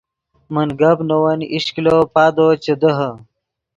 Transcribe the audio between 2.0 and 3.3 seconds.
پادو چے دیہے